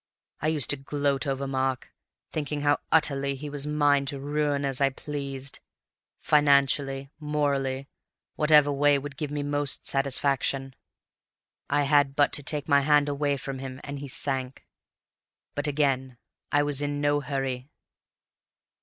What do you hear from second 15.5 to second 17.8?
But again I was in no hurry.